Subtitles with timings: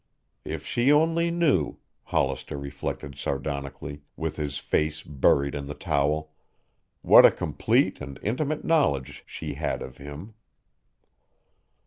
[0.45, 6.33] If she only knew, Hollister reflected sardonically, with his face buried in the towel,
[7.03, 10.33] what a complete and intimate knowledge she had of him!